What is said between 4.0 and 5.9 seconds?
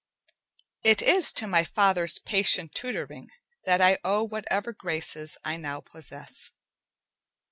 owe whatever graces I now